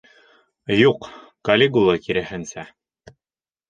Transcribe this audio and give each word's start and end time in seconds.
Юҡ, 0.77 1.11
Калигула, 1.51 1.97
киреһенсә. 2.09 2.69